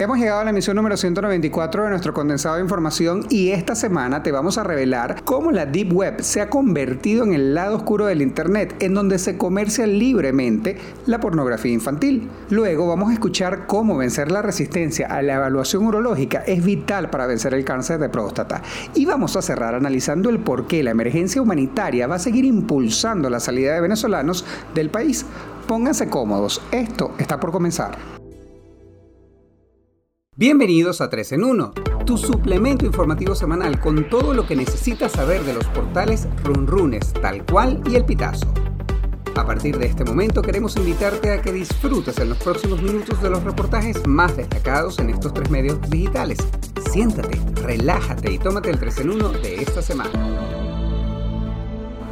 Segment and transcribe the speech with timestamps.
[0.00, 4.22] Hemos llegado a la emisión número 194 de nuestro condensado de información y esta semana
[4.22, 8.06] te vamos a revelar cómo la Deep Web se ha convertido en el lado oscuro
[8.06, 12.30] del Internet, en donde se comercia libremente la pornografía infantil.
[12.48, 17.26] Luego vamos a escuchar cómo vencer la resistencia a la evaluación urológica es vital para
[17.26, 18.62] vencer el cáncer de próstata.
[18.94, 23.28] Y vamos a cerrar analizando el por qué la emergencia humanitaria va a seguir impulsando
[23.28, 25.26] la salida de venezolanos del país.
[25.66, 28.19] Pónganse cómodos, esto está por comenzar.
[30.40, 31.72] Bienvenidos a 3 en 1,
[32.06, 37.44] tu suplemento informativo semanal con todo lo que necesitas saber de los portales Runrunes, tal
[37.44, 38.50] cual y el pitazo.
[39.36, 43.28] A partir de este momento queremos invitarte a que disfrutes en los próximos minutos de
[43.28, 46.38] los reportajes más destacados en estos tres medios digitales.
[46.90, 50.59] Siéntate, relájate y tómate el 3 en 1 de esta semana.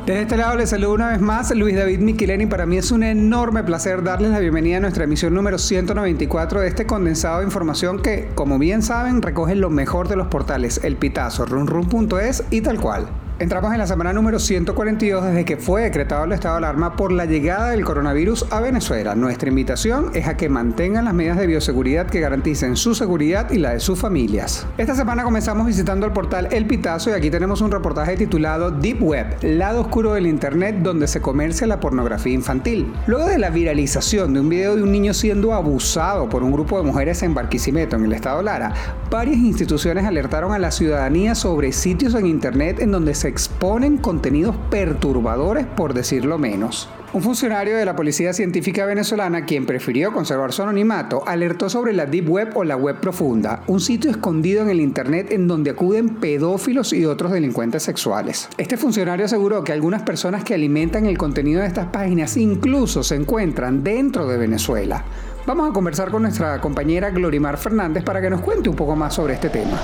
[0.09, 2.47] Desde este lado les saludo una vez más Luis David Miquileni.
[2.47, 6.67] Para mí es un enorme placer darles la bienvenida a nuestra emisión número 194 de
[6.67, 10.97] este condensado de información que, como bien saben, recoge lo mejor de los portales El
[10.97, 13.06] Pitazo, runrun.es y tal cual.
[13.41, 17.12] Entramos en la semana número 142 desde que fue decretado el estado de alarma por
[17.12, 19.14] la llegada del coronavirus a Venezuela.
[19.14, 23.59] Nuestra invitación es a que mantengan las medidas de bioseguridad que garanticen su seguridad y
[23.59, 24.66] la de sus familias.
[24.77, 29.00] Esta semana comenzamos visitando el portal El Pitazo y aquí tenemos un reportaje titulado Deep
[29.00, 32.92] Web, lado oscuro del Internet donde se comercia la pornografía infantil.
[33.06, 36.77] Luego de la viralización de un video de un niño siendo abusado por un grupo
[36.78, 38.75] de mujeres en Barquisimeto, en el estado Lara,
[39.12, 44.57] varias instituciones alertaron a la ciudadanía sobre sitios en Internet en donde se exponen contenidos
[44.71, 46.89] perturbadores, por decirlo menos.
[47.11, 52.05] Un funcionario de la Policía Científica Venezolana, quien prefirió conservar su anonimato, alertó sobre la
[52.05, 56.17] Deep Web o la Web Profunda, un sitio escondido en el Internet en donde acuden
[56.17, 58.51] pedófilos y otros delincuentes sexuales.
[58.59, 63.15] Este funcionario aseguró que algunas personas que alimentan el contenido de estas páginas incluso se
[63.15, 65.03] encuentran dentro de Venezuela.
[65.47, 69.15] Vamos a conversar con nuestra compañera Glorimar Fernández para que nos cuente un poco más
[69.15, 69.81] sobre este tema.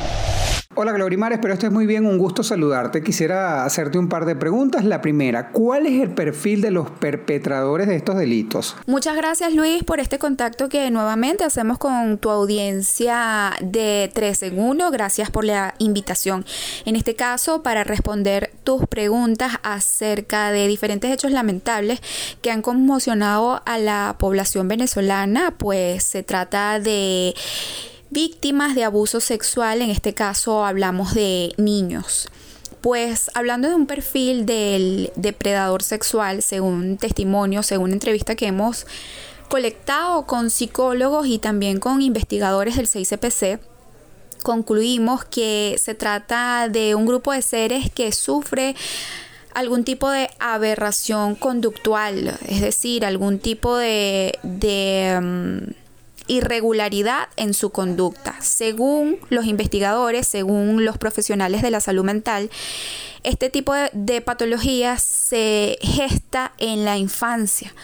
[0.76, 3.00] Hola Glorimar, espero estés muy bien, un gusto saludarte.
[3.00, 4.84] Quisiera hacerte un par de preguntas.
[4.84, 8.74] La primera, ¿cuál es el perfil de los perpetradores de estos delitos?
[8.88, 14.58] Muchas gracias Luis por este contacto que nuevamente hacemos con tu audiencia de 3 en
[14.58, 14.90] 1.
[14.90, 16.44] Gracias por la invitación.
[16.84, 22.00] En este caso, para responder tus preguntas acerca de diferentes hechos lamentables
[22.42, 27.32] que han conmocionado a la población venezolana, pues se trata de
[28.14, 32.28] víctimas de abuso sexual, en este caso hablamos de niños.
[32.80, 38.86] Pues hablando de un perfil del depredador sexual, según testimonio, según entrevista que hemos
[39.48, 43.58] colectado con psicólogos y también con investigadores del 6CPC,
[44.42, 48.76] concluimos que se trata de un grupo de seres que sufre
[49.54, 55.83] algún tipo de aberración conductual, es decir, algún tipo de, de mm,
[56.26, 58.36] irregularidad en su conducta.
[58.40, 62.50] Según los investigadores, según los profesionales de la salud mental,
[63.22, 67.74] este tipo de, de patologías se gesta en la infancia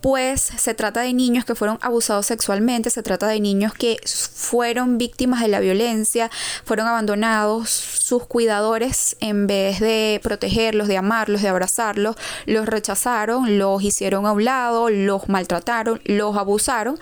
[0.00, 4.98] pues se trata de niños que fueron abusados sexualmente, se trata de niños que fueron
[4.98, 6.30] víctimas de la violencia,
[6.64, 12.16] fueron abandonados, sus cuidadores en vez de protegerlos, de amarlos, de abrazarlos,
[12.46, 16.98] los rechazaron, los hicieron a un lado, los maltrataron, los abusaron.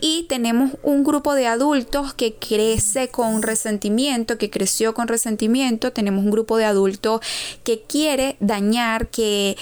[0.00, 6.24] Y tenemos un grupo de adultos que crece con resentimiento, que creció con resentimiento, tenemos
[6.24, 7.20] un grupo de adultos
[7.62, 9.56] que quiere dañar, que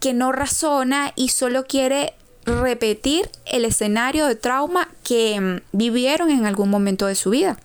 [0.00, 6.46] que no razona y solo quiere repetir el escenario de trauma que mm, vivieron en
[6.46, 7.58] algún momento de su vida.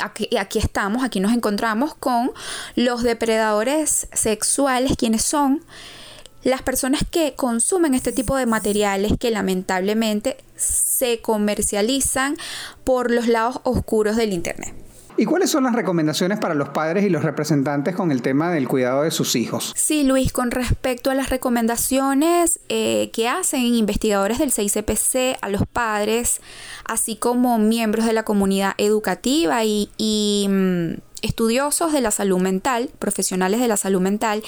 [0.00, 2.32] Aquí, aquí, estamos, aquí nos encontramos con
[2.74, 5.64] los depredadores sexuales, quienes son
[6.42, 12.36] las personas que consumen este tipo de materiales que lamentablemente se comercializan
[12.84, 14.83] por los lados oscuros del Internet.
[15.16, 18.66] ¿Y cuáles son las recomendaciones para los padres y los representantes con el tema del
[18.66, 19.72] cuidado de sus hijos?
[19.76, 25.62] Sí, Luis, con respecto a las recomendaciones eh, que hacen investigadores del 6CPC a los
[25.66, 26.40] padres,
[26.84, 33.60] así como miembros de la comunidad educativa y, mm, estudiosos de la salud mental, profesionales
[33.60, 34.42] de la salud mental,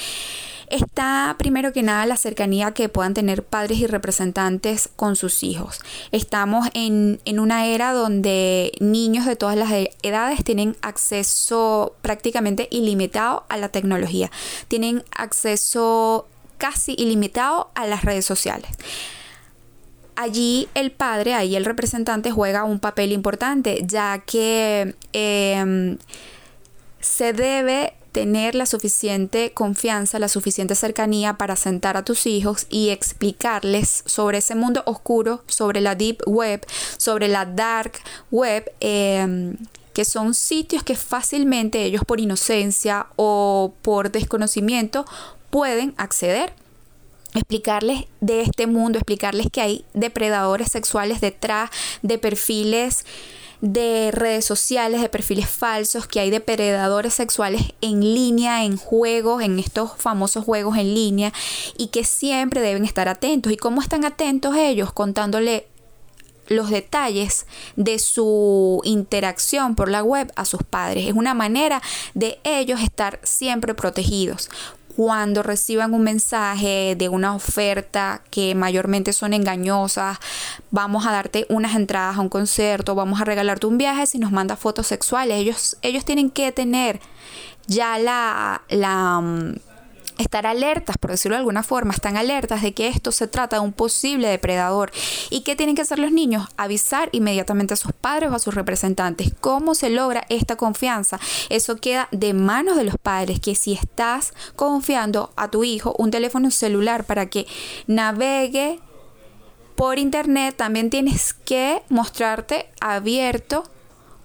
[0.68, 5.80] está primero que nada la cercanía que puedan tener padres y representantes con sus hijos.
[6.12, 9.70] Estamos en, una era donde niños de todas las
[10.02, 14.30] edades tienen acceso prácticamente ilimitado a la tecnología,
[14.68, 16.26] tienen acceso
[16.58, 18.70] casi ilimitado a las redes sociales
[20.16, 25.98] allí el padre, ahí el representante juega un papel importante, ya que em,
[27.00, 32.88] se debe tener la suficiente confianza, la suficiente cercanía para sentar a tus hijos y
[32.88, 36.64] explicarles sobre ese mundo oscuro, sobre la deep web,
[36.96, 39.58] sobre la dark web em,
[39.92, 45.04] que son sitios que fácilmente ellos por inocencia o por desconocimiento
[45.50, 46.54] pueden acceder.
[47.34, 51.68] Explicarles de este mundo, explicarles que hay depredadores sexuales detrás
[52.00, 53.04] de perfiles
[53.60, 59.58] de redes sociales, de perfiles falsos, que hay depredadores sexuales en línea, en juegos, en
[59.58, 61.32] estos famosos juegos en línea,
[61.76, 63.52] y que siempre deben estar atentos.
[63.52, 64.92] ¿Y cómo están atentos ellos?
[64.92, 65.66] Contándole
[66.48, 71.08] los detalles de su interacción por la web a sus padres.
[71.08, 71.82] Es una manera
[72.14, 74.48] de ellos estar siempre protegidos.
[74.96, 80.16] Cuando reciban un mensaje de una oferta que mayormente son engañosas,
[80.70, 84.32] vamos a darte unas entradas a un concierto, vamos a regalarte un viaje si nos
[84.32, 85.36] manda fotos sexuales.
[85.36, 87.00] Ellos, ellos tienen que tener
[87.66, 89.56] ya la, la mm,
[90.18, 93.60] estar alertas, por decirlo de alguna forma, están alertas de que esto se trata de
[93.60, 94.90] un posible depredador.
[95.30, 96.48] ¿Y qué tienen que hacer los niños?
[96.56, 99.32] Avisar inmediatamente a sus padres o a sus representantes.
[99.40, 101.18] ¿Cómo se logra esta confianza?
[101.48, 106.10] Eso queda de manos de los padres, que si estás confiando a tu hijo un
[106.10, 107.46] teléfono celular para que
[107.86, 108.80] navegue
[109.76, 113.64] por internet, también tienes que mostrarte abierto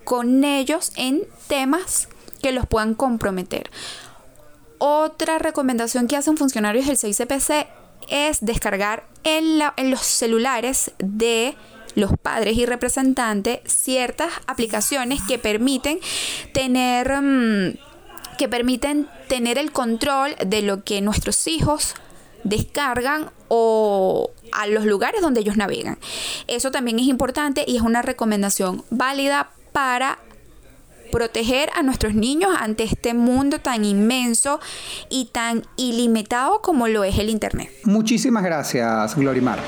[0.06, 2.08] con ellos en temas
[2.42, 3.70] que los puedan comprometer.
[4.84, 7.68] Otra recomendación que hacen funcionarios del CICPC
[8.10, 11.56] es descargar en, los celulares de
[11.94, 16.00] los padres y representantes ciertas aplicaciones que permiten
[16.56, 17.78] tener mm,
[18.40, 21.94] que permiten tener el control de lo que nuestros hijos
[22.44, 26.00] descargan o a los lugares donde ellos navegan.
[26.48, 30.18] Eso también es importante y es una recomendación válida para
[31.12, 34.60] proteger a nuestros niños ante este mundo tan inmenso
[35.10, 37.70] y tan ilimitado como lo es el Internet.
[37.84, 39.60] Muchísimas gracias, Glorimar.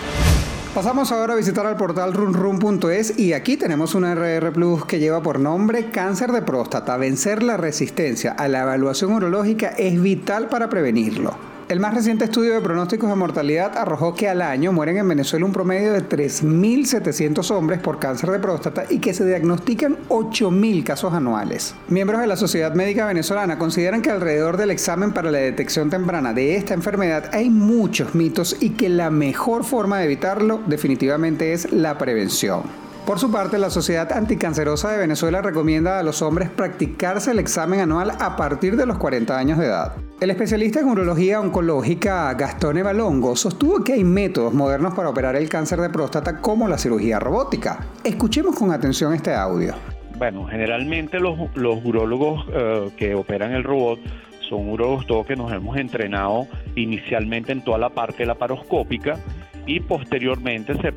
[0.73, 5.21] Pasamos ahora a visitar el portal runrun.es y aquí tenemos una RR Plus que lleva
[5.21, 6.97] por nombre cáncer de próstata.
[6.97, 11.52] Vencer la resistencia a la evaluación urológica es vital para prevenirlo.
[11.69, 15.45] El más reciente estudio de pronósticos de mortalidad arrojó que al año mueren en Venezuela
[15.45, 21.13] un promedio de 3.700 hombres por cáncer de próstata y que se diagnostican 8.000 casos
[21.13, 21.73] anuales.
[21.87, 26.33] Miembros de la Sociedad Médica Venezolana consideran que alrededor del examen para la detección temprana
[26.33, 31.71] de esta enfermedad hay muchos mitos y que la mejor forma de evitarlo definitivamente es
[31.71, 32.82] la prevención.
[33.05, 37.81] Por su parte, la Sociedad Anticancerosa de Venezuela recomienda a los hombres practicarse el examen
[37.81, 39.97] anual a partir de los 40 años de edad.
[40.21, 45.49] El especialista en urología oncológica Gastón Evalongo sostuvo que hay métodos modernos para operar el
[45.49, 47.85] cáncer de próstata como la cirugía robótica.
[48.05, 49.73] Escuchemos con atención este audio.
[50.17, 53.99] Bueno, generalmente los, los urólogos eh, que operan el robot
[54.47, 59.19] son urologos todos que nos hemos entrenado inicialmente en toda la parte laparoscópica
[59.65, 60.91] y posteriormente se,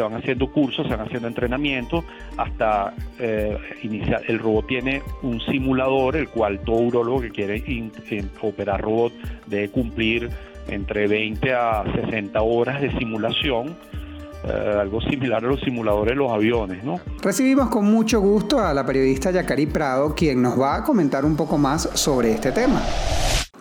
[0.00, 2.04] van haciendo cursos, se van haciendo entrenamientos
[2.36, 4.22] hasta eh, iniciar.
[4.28, 7.62] El robot tiene un simulador, el cual todo urologo que quiere
[8.42, 9.12] operar robot
[9.46, 10.30] debe cumplir
[10.68, 13.76] entre 20 a 60 horas de simulación.
[14.44, 16.98] Eh, algo similar a los simuladores de los aviones, ¿no?
[17.22, 21.36] Recibimos con mucho gusto a la periodista Yacari Prado, quien nos va a comentar un
[21.36, 22.82] poco más sobre este tema.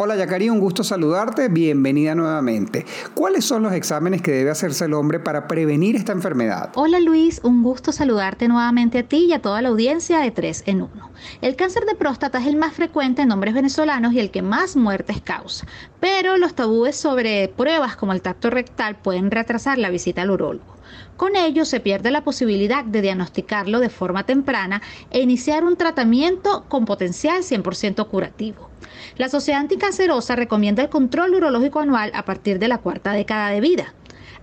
[0.04, 2.88] Hola Yacari, un gusto saludarte, bienvenida nuevamente.
[3.14, 6.72] ¿Cuáles son los exámenes que debe hacerse el hombre para prevenir esta enfermedad?
[6.74, 10.64] Hola Luis, un gusto saludarte nuevamente a ti y a toda la audiencia de 3
[10.66, 10.90] en 1.
[11.44, 14.76] El cáncer de próstata es el más frecuente en hombres venezolanos y el que más
[14.76, 15.68] muertes causa,
[16.00, 20.81] pero los tabúes sobre pruebas como el tacto rectal pueden retrasar la visita al urólogo.
[21.18, 24.82] Con ello se pierde la posibilidad de diagnosticarlo de forma temprana
[25.12, 28.70] e iniciar un tratamiento con potencial 100% curativo.
[29.18, 33.62] La Sociedad Anticancerosa recomienda el control urológico anual a partir de la cuarta década de
[33.62, 33.94] vida.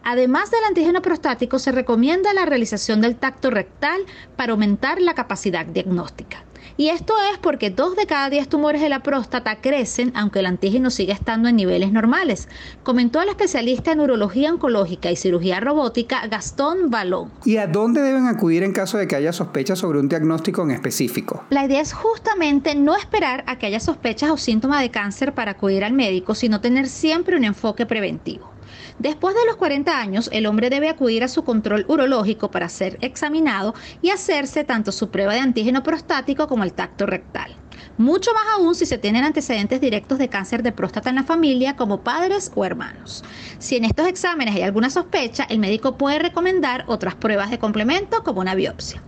[0.05, 4.01] Además del antígeno prostático, se recomienda la realización del tacto rectal
[4.37, 6.45] para aumentar la capacidad diagnóstica.
[6.81, 10.47] Y esto es porque dos de cada diez tumores de la próstata crecen aunque el
[10.47, 12.49] antígeno sigue estando en niveles normales,
[12.85, 17.33] comentó el especialista en urología oncológica y cirugía robótica Gastón Balón.
[17.45, 20.71] ¿Y a dónde deben acudir en caso de que haya sospechas sobre un diagnóstico en
[20.71, 21.43] específico?
[21.51, 25.51] La idea es justamente no esperar a que haya sospechas o síntomas de cáncer para
[25.51, 28.53] acudir al médico, sino tener siempre un enfoque preventivo.
[28.99, 32.99] Después de los 40 años, el hombre debe acudir a su control urológico para ser
[33.01, 37.55] examinado y hacerse tanto su prueba de antígeno prostático como el tacto rectal.
[37.97, 41.77] Mucho más aún si se tienen antecedentes directos de cáncer de próstata en la familia
[41.77, 43.25] como padres o hermanos.
[43.59, 48.23] Si en estos exámenes hay alguna sospecha, el médico puede recomendar otras pruebas de complemento
[48.23, 49.03] como una biopsia.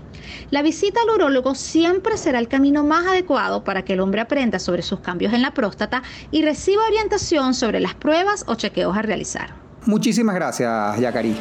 [0.51, 4.59] La visita al urólogo siempre será el camino más adecuado para que el hombre aprenda
[4.59, 9.03] sobre sus cambios en la próstata y reciba orientación sobre las pruebas o chequeos a
[9.03, 9.55] realizar.
[9.87, 11.37] Muchísimas gracias, Yacari.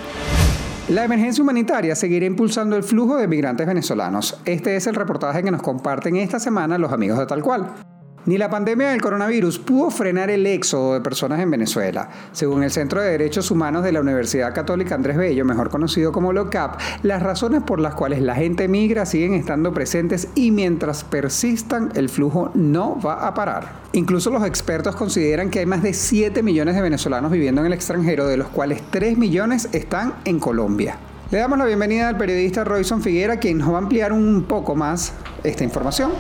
[0.89, 4.39] La emergencia humanitaria seguirá impulsando el flujo de migrantes venezolanos.
[4.45, 7.88] Este es el reportaje que nos comparten esta semana los amigos de Tal Cual.
[8.29, 12.09] Ni la pandemia del coronavirus pudo frenar el éxodo de personas en Venezuela.
[12.31, 16.31] Según el Centro de Derechos Humanos de la Universidad Católica Andrés Bello, mejor conocido como
[16.31, 21.89] LOCAP, las razones por las cuales la gente migra siguen estando presentes y mientras persistan
[21.95, 23.71] el flujo no va a parar.
[23.93, 27.73] Incluso los expertos consideran que hay más de 7 millones de venezolanos viviendo en el
[27.73, 30.99] extranjero, de los cuales 3 millones están en Colombia.
[31.31, 34.75] Le damos la bienvenida al periodista Royson Figuera, quien nos va a ampliar un poco
[34.75, 36.11] más esta información.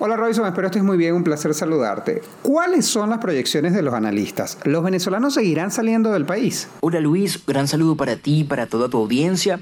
[0.00, 2.20] Hola Robinson, espero estés muy bien, un placer saludarte.
[2.42, 4.58] ¿Cuáles son las proyecciones de los analistas?
[4.64, 6.68] ¿Los venezolanos seguirán saliendo del país?
[6.80, 9.60] Hola Luis, gran saludo para ti y para toda tu audiencia.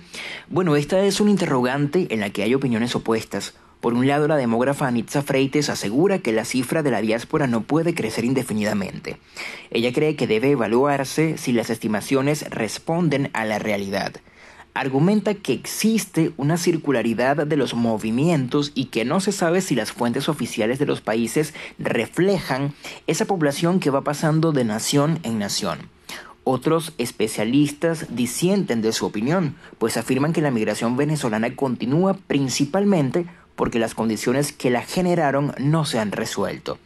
[0.49, 3.53] Bueno, esta es una interrogante en la que hay opiniones opuestas.
[3.83, 7.63] Por un lado, la demógrafa Anitza Freites asegura que la cifra de la diáspora no
[7.63, 9.19] puede crecer indefinidamente.
[9.71, 14.13] Ella cree que debe evaluarse si las estimaciones responden a la realidad
[14.75, 19.93] argumenta que existe una circularidad de los movimientos y que no se sabe si las
[19.93, 22.73] fuentes oficiales de los países reflejan
[23.07, 25.91] esa población que va pasando de nación en nación.
[26.45, 33.79] Otros especialistas disienten de su opinión, pues afirman que la migración venezolana continúa principalmente porque
[33.79, 36.79] las condiciones que la generaron no se han resuelto.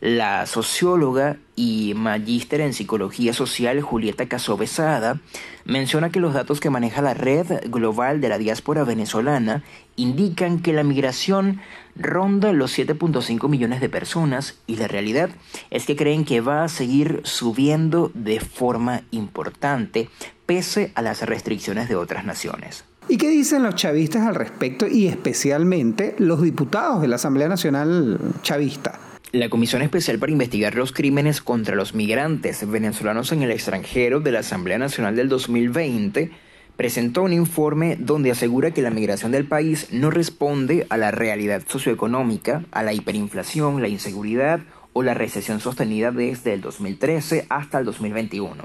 [0.00, 5.20] La socióloga y magíster en psicología social Julieta Casovesada
[5.66, 9.62] menciona que los datos que maneja la red global de la diáspora venezolana
[9.96, 11.60] indican que la migración
[11.96, 15.28] ronda los 7.5 millones de personas y la realidad
[15.68, 20.08] es que creen que va a seguir subiendo de forma importante
[20.46, 22.84] pese a las restricciones de otras naciones.
[23.06, 28.18] ¿Y qué dicen los chavistas al respecto y especialmente los diputados de la Asamblea Nacional
[28.40, 29.09] Chavista?
[29.32, 34.32] La Comisión Especial para investigar los crímenes contra los migrantes venezolanos en el extranjero de
[34.32, 36.32] la Asamblea Nacional del 2020
[36.76, 41.62] presentó un informe donde asegura que la migración del país no responde a la realidad
[41.68, 44.62] socioeconómica, a la hiperinflación, la inseguridad
[44.94, 48.64] o la recesión sostenida desde el 2013 hasta el 2021,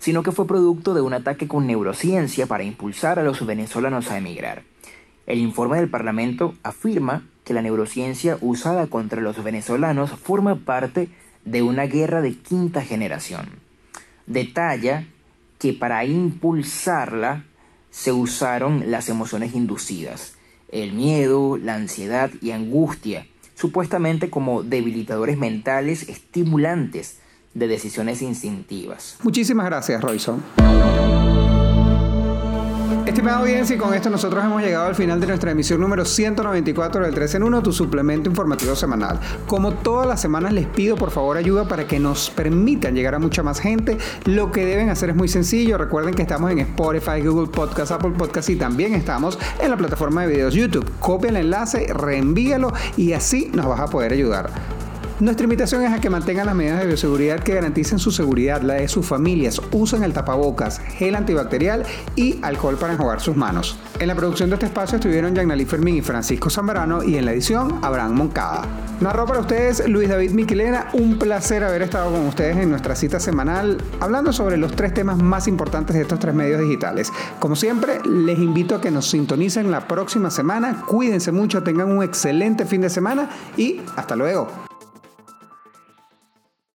[0.00, 4.18] sino que fue producto de un ataque con neurociencia para impulsar a los venezolanos a
[4.18, 4.64] emigrar.
[5.28, 11.08] El informe del Parlamento afirma que la neurociencia usada contra los venezolanos forma parte
[11.44, 13.48] de una guerra de quinta generación.
[14.28, 15.04] Detalla
[15.58, 17.44] que para impulsarla
[17.90, 20.36] se usaron las emociones inducidas,
[20.68, 23.26] el miedo, la ansiedad y angustia,
[23.56, 27.18] supuestamente como debilitadores mentales estimulantes
[27.54, 29.18] de decisiones instintivas.
[29.24, 30.40] Muchísimas gracias, Royson.
[33.20, 37.04] Estimada audiencia, y con esto nosotros hemos llegado al final de nuestra emisión número 194
[37.04, 39.20] del 3 en 1, tu suplemento informativo semanal.
[39.46, 43.18] Como todas las semanas les pido por favor ayuda para que nos permitan llegar a
[43.18, 43.98] mucha más gente.
[44.24, 45.76] Lo que deben hacer es muy sencillo.
[45.76, 50.22] Recuerden que estamos en Spotify, Google Podcast, Apple Podcast y también estamos en la plataforma
[50.22, 50.90] de videos YouTube.
[50.98, 54.79] Copia el enlace, reenvíalo y así nos vas a poder ayudar.
[55.20, 58.74] Nuestra invitación es a que mantengan las medidas de bioseguridad que garanticen su seguridad, la
[58.74, 61.84] de sus familias, usen el tapabocas, gel antibacterial
[62.16, 63.78] y alcohol para enjuagar sus manos.
[63.98, 67.32] En la producción de este espacio estuvieron Yagnalí Fermín y Francisco Zambrano y en la
[67.32, 68.62] edición Abraham Moncada.
[69.02, 73.20] Narró para ustedes Luis David Miquilena, un placer haber estado con ustedes en nuestra cita
[73.20, 77.12] semanal hablando sobre los tres temas más importantes de estos tres medios digitales.
[77.38, 82.02] Como siempre, les invito a que nos sintonicen la próxima semana, cuídense mucho, tengan un
[82.02, 84.69] excelente fin de semana y hasta luego.